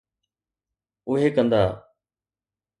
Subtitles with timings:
[1.09, 1.63] اهي ڪندا.